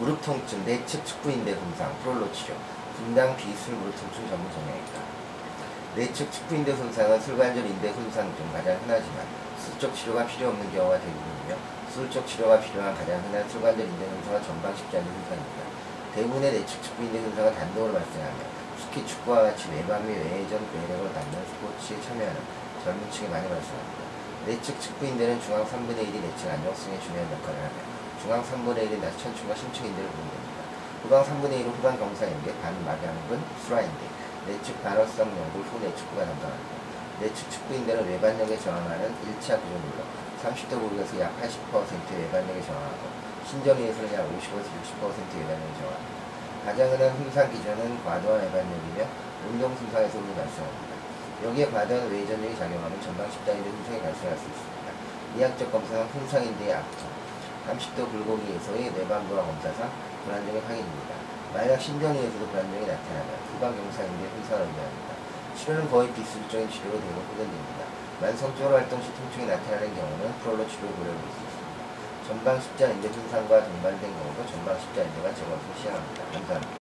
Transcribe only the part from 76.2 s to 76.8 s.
감사합니다.